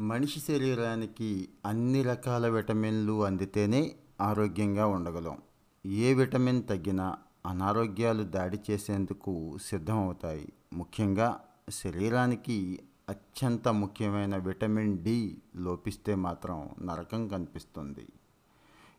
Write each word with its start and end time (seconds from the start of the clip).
మనిషి 0.00 0.40
శరీరానికి 0.40 1.48
అన్ని 1.66 2.02
రకాల 2.02 2.48
విటమిన్లు 2.48 3.24
అందితేనే 3.24 3.96
ఆరోగ్యంగా 4.20 4.86
ఉండగలం. 4.86 5.38
ఏ 5.86 6.14
విటమిన్ 6.14 6.62
తగ్గినా 6.64 7.16
అనారోగ్యాలు 7.46 8.22
దాడి 8.22 8.58
చేసేందుకు 8.70 9.58
సిద్ధమవుతాయి. 9.58 10.52
ముఖ్యంగా 10.72 11.40
శరీరానికి 11.70 12.80
అత్యంత 13.08 13.68
ముఖ్యమైన 13.68 14.36
విటమిన్ 14.36 14.98
డి 14.98 15.38
లోపిస్తే 15.56 16.14
మాత్రం 16.14 16.70
నరకం 16.82 17.28
కనిపిస్తుంది. 17.28 18.06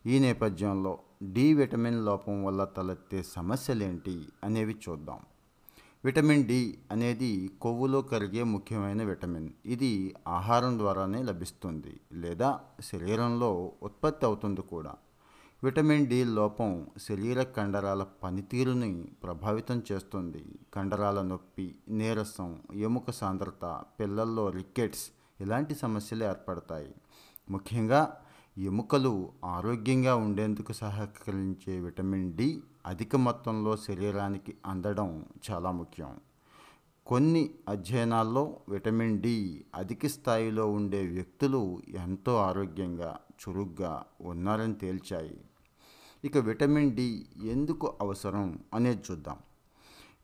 ఈ 0.05 0.19
నేపథ్యంలో 0.19 0.99
డి 1.23 1.53
విటమిన్ 1.53 2.05
లోపం 2.05 2.43
వల్ల 2.43 2.63
తలెత్తే 2.63 3.23
సమస్యలేంటి 3.23 4.25
అనేవి 4.43 4.75
చూద్దాం. 4.89 5.19
విటమిన్ 6.07 6.45
డి 6.45 6.77
అనేది 6.91 7.51
కొవ్వులో 7.61 8.01
కరిగే 8.01 8.43
ముఖ్యమైన 8.43 9.03
విటమిన్. 9.03 9.49
ఇది 9.65 10.15
ఆహారం 10.27 10.77
ద్వారానే 10.79 11.23
లభిస్తుంది 11.23 11.99
లేదా 12.13 12.59
శరీరంలో 12.81 13.71
ఉత్పత్తి 13.83 14.25
అవుతుంది 14.25 14.61
కూడా. 14.61 14.93
విటమిన్ 15.63 16.07
డి 16.07 16.23
లోపం 16.23 16.87
శరీర 16.97 17.43
కండరాల 17.43 18.05
పనితీరుని 18.23 19.05
ప్రభావితం 19.23 19.83
చేస్తుంది. 19.91 20.59
కండరాల 20.73 21.21
నొప్పి 21.21 21.75
నీరసం 21.89 22.61
ఎముక 22.75 23.11
సాంద్రత 23.11 23.83
పిల్లల్లో 23.99 24.49
రికెట్స్ 24.49 25.05
ఇలాంటి 25.41 25.75
సమస్యలు 25.75 26.23
ఏర్పడతాయి. 26.23 26.95
ముఖ్యంగా 27.49 28.17
ఎముకలు 28.57 29.31
ఆరోగ్యంగా 29.45 30.15
ఉండేందుకు 30.15 30.73
సహకరించే 30.73 31.79
విటమిన్ 31.79 32.33
డి 32.33 32.59
అధిక 32.87 33.15
మొత్తంలో 33.15 33.77
శరీరానికి 33.77 34.57
అందడం 34.65 35.25
చాలా 35.51 35.71
ముఖ్యం. 35.71 36.17
కొన్ని 37.05 37.49
అధ్యయనాల్లో 37.69 38.57
విటమిన్ 38.69 39.21
డి 39.21 39.65
అధిక 39.75 40.07
స్థాయిలో 40.07 40.71
ఉండే 40.71 41.07
వ్యక్తులు 41.07 41.81
ఎంతో 41.89 42.35
ఆరోగ్యంగా 42.35 43.19
చురుగ్గా 43.41 44.03
ఉన్నారని 44.21 44.75
తేల్చాయి. 44.75 45.41
ఇక 46.25 46.37
విటమిన్ 46.37 46.91
డి 46.91 47.25
ఎందుకు 47.43 47.93
అవసరం 48.01 48.59
అనేది 48.73 49.01
చూద్దాం. 49.11 49.37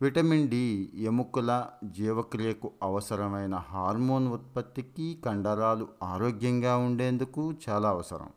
విటమిన్ 0.01 0.49
డి 0.49 0.89
ఎముకల 0.95 1.69
జీవక్రియకు 1.85 2.71
అవసరమైన 2.83 3.55
హార్మోన్ 3.55 4.27
ఉత్పత్తికి 4.27 5.21
కండరాలు 5.25 5.87
ఆరోగ్యంగా 6.03 6.77
ఉండేందుకు 6.77 7.53
చాలా 7.69 7.89
అవసరం. 7.89 8.29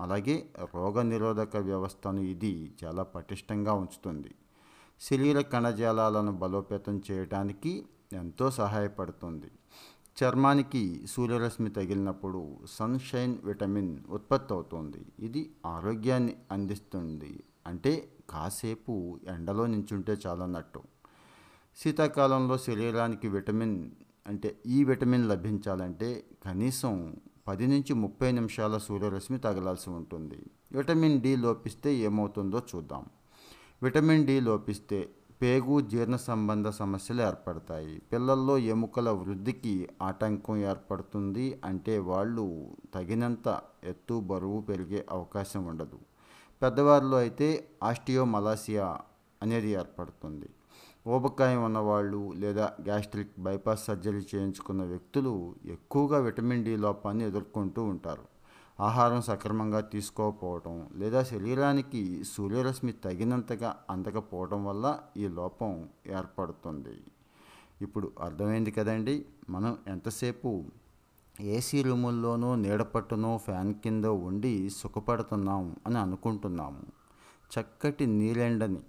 అలాగే 0.00 0.50
రోగనిరోధక 0.74 1.56
వ్యవస్థను 1.56 2.20
ఇది 2.20 2.74
చాలా 2.84 3.02
పటిష్టంగా 3.02 3.72
ఉంచుతుంది. 3.72 4.34
శరీర 5.00 5.40
కణజాలాలను 5.40 6.32
బలోపేతం 6.32 7.02
చేయడానికి 7.10 7.84
ఎంతో 8.12 8.50
సహాయపడుతుంది. 8.50 9.50
చర్మానికి 10.16 11.06
సూర్యరశ్మి 11.06 11.70
తగిలినప్పుడు 11.70 12.58
సన్షైన్ 12.70 13.38
విటమిన్ 13.44 13.98
ఉత్పత్తి 14.10 14.54
అవుతుంది 14.54 15.06
ఇది 15.18 15.50
ఆరోగ్యాన్ని 15.66 16.36
అందిస్తుంది. 16.52 17.44
అంటే 17.66 18.08
కాసేపు 18.30 19.18
ఎండలో 19.26 19.66
నించుంటే 19.66 20.16
చాలన్నట్టు. 20.26 20.82
శీతాకాలంలో 21.76 22.58
శరీరానికి 22.58 23.28
విటమిన్ 23.28 23.90
అంటే 24.26 24.56
ఈ 24.66 24.84
విటమిన్ 24.84 25.28
లభించాలంటే 25.28 26.24
కనీసం 26.44 27.16
పది 27.48 27.66
నుంచి 27.66 27.94
ముప్పై 27.94 28.32
నిమిషాల 28.32 28.78
సూర్యరశ్మి 28.78 29.38
తగలాల్సి 29.38 29.90
ఉంటుంది. 29.90 30.38
విటమిన్ 30.72 31.20
డి 31.20 31.36
లోపిస్తే 31.36 31.94
ఏమవుతుందో 31.94 32.58
చూద్దాం. 32.58 33.04
విటమిన్ 33.82 34.26
డి 34.26 34.40
లోపిస్తే 34.40 35.10
పేగు 35.42 35.80
జీర్ణ 35.80 36.16
సంబంధ 36.16 36.68
సమస్యలు 36.68 37.22
ఏర్పడతాయి. 37.22 38.02
పిల్లల్లో 38.12 38.58
ఎముకల 38.58 39.10
వృద్ధికి 39.10 39.88
ఆటంకం 40.02 40.56
ఏర్పడుతుంది 40.56 41.60
అంటే 41.64 41.98
వాళ్ళు 41.98 42.76
తగినంత 42.94 43.60
ఎత్తు 43.84 44.20
బరువు 44.20 44.60
పెరిగే 44.60 45.06
అవకాశం 45.10 45.64
ఉండదు. 45.64 45.98
పెద్దవారిలో 46.62 47.16
అయితే 47.16 47.68
ఆస్టియోమలాసియా 47.82 48.98
అనేది 49.42 49.68
ఏర్పడుతుంది. 49.68 50.48
ఊబకాయం 51.08 51.64
ఉన్నవాళ్ళు 51.64 52.32
లేదా 52.36 52.72
గ్యాస్ట్రిక్ 52.82 53.30
బైపాస్ 53.38 53.84
సర్జరీ 53.84 54.26
చేయించుకున్న 54.34 54.82
వ్యక్తులు 54.82 55.54
ఎక్కువగా 55.64 56.18
విటమిన్ 56.18 56.64
డి 56.64 56.76
లోపాన్ని 56.76 57.24
ఎదుర్కొంటూ 57.24 57.82
ఉంటారు. 57.82 58.22
ఆహారం 58.80 59.22
సక్రమంగా 59.22 59.80
తీసుకోకపోవటం 59.80 60.88
లేదా 60.96 61.22
శరీరానికి 61.22 62.24
సూర్యరశ్మి 62.24 62.92
తగినంతగా 62.92 63.76
అందకపోవడం 63.90 64.64
వల్ల 64.64 65.00
ఈ 65.16 65.28
లోపం 65.28 65.88
ఏర్పడుతుంది. 66.06 67.02
ఇప్పుడు 67.82 68.12
అర్థమైంది 68.22 68.70
కదండి? 68.70 69.26
మనం 69.50 69.78
ఎంతసేపు 69.86 70.64
ఏసీ 71.40 71.82
రూముల్లోనో 71.82 72.54
నీడపట్టునో 72.54 73.36
ఫ్యాన్ 73.36 73.74
కింద 73.74 74.04
ఉండి 74.04 74.70
సుఖపడుతున్నాం 74.70 75.76
అని 75.86 75.98
అనుకుంటున్నాము. 75.98 76.82
చక్కటి 77.54 78.06
నీరెండని 78.06 78.80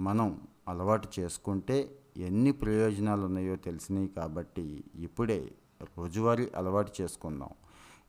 మనం 0.00 0.40
అలవాటు 0.68 1.08
చేసుకుంటే 1.20 1.98
ఎన్ని 2.16 2.52
ప్రయోజనాలు 2.52 3.24
ఉన్నాయో 3.24 3.56
తెలిసినాయి 3.56 4.08
కాబట్టి 4.08 4.84
ఇప్పుడే 4.96 5.52
రోజువారీ 5.98 6.48
అలవాటు 6.56 6.92
చేసుకుందాం. 7.00 7.48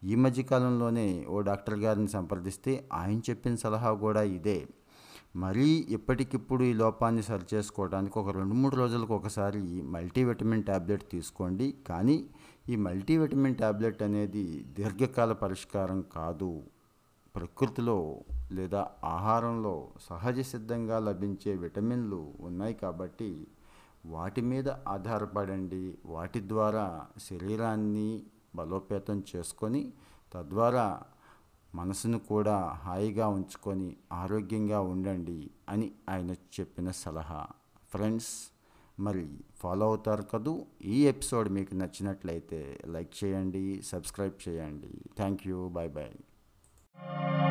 ఈ 0.04 0.16
మధ్యకాలంలోనే 0.16 1.26
ఓ 1.30 1.42
డాక్టర్ 1.42 1.80
గారిని 1.80 2.08
సంప్రదిస్తే 2.08 2.90
ఆయన 2.94 3.20
చెప్పిన 3.30 3.56
సలహా 3.56 3.94
కూడా 3.94 4.24
ఇదే. 4.24 4.68
మరీ 5.36 5.70
ఇప్పటికిప్పుడు 5.70 6.64
ఈ 6.64 6.74
లోపాన్ని 6.74 7.24
సరిచేసుకోవడానికి 7.24 8.20
ఒక 8.20 8.30
రెండు 8.30 8.54
మూడు 8.54 8.76
రోజులకు 8.76 9.14
ఒకసారి 9.16 9.82
మల్టీవిటమిన్ 9.82 10.64
ట్యాబ్లెట్ 10.64 11.12
తీసుకోండి. 11.12 11.76
కానీ 11.88 12.30
ఈ 12.70 12.76
మల్టీవిటమిన్ 12.76 13.56
ట్యాబ్లెట్ 13.56 14.04
అనేది 14.04 14.66
దీర్ఘకాల 14.78 15.32
పరిష్కారం 15.32 16.02
కాదు. 16.16 16.64
ప్రకృతిలో 17.36 18.22
లేదా 18.52 18.88
ఆహారంలో 19.04 19.92
సహజ 20.02 20.40
సిద్ధంగా 20.40 21.00
లభించే 21.00 21.56
విటమిన్లు 21.56 22.34
ఉన్నాయి 22.40 22.74
కాబట్టి 22.74 23.48
వాటి 24.06 24.42
మీద 24.42 24.70
ఆధారపడండి. 24.70 25.98
వాటి 26.06 26.50
ద్వారా 26.50 27.06
శరీరాన్ని 27.20 28.24
బలోపేతం 28.56 29.24
చేసుకొని 29.36 29.94
తద్వారా 30.34 31.02
మనసును 31.76 32.20
కూడా 32.20 32.58
హాయిగా 32.60 33.28
ఉంచుకొని 33.28 33.96
ఆరోగ్యంగా 34.12 34.82
ఉండండి 34.82 35.50
అని 35.70 35.92
ఆయన 36.10 36.32
చెప్పిన 36.32 36.92
సలహా. 36.92 37.48
ఫ్రెండ్స్ 37.90 38.52
మరి 39.00 39.30
ఫాలో 39.56 39.86
అవుతారు 39.86 40.24
కదూ? 40.24 40.66
ఈ 40.86 41.08
ఎపిసోడ్ 41.08 41.50
మీకు 41.50 41.76
నచ్చినట్లయితే 41.76 42.80
లైక్ 42.86 43.24
చేయండి 43.24 43.82
సబ్స్క్రైబ్ 43.82 44.50
చేయండి. 44.50 45.02
Thank 45.16 45.48
you. 45.48 45.70
Bye 45.70 45.90
bye. 45.90 46.14
Thank 46.98 47.40
you. 47.40 47.45